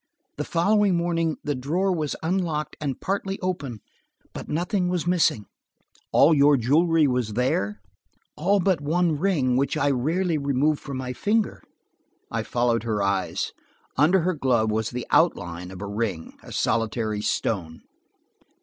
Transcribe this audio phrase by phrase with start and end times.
[0.37, 3.81] The following morning the drawer was unlocked and partly open,
[4.33, 5.45] but nothing was missing."
[6.11, 7.83] "All your jewelry was there?"
[8.35, 11.61] "All but one ring, which I rarely remove from my finger."
[12.31, 13.51] I followed her eyes.
[13.95, 17.83] Under her glove was the outline of a ring, a solitaire stone.